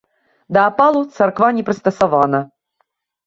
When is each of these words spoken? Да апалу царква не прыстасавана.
Да 0.55 0.61
апалу 0.69 1.01
царква 1.17 1.49
не 1.57 1.63
прыстасавана. 1.69 2.41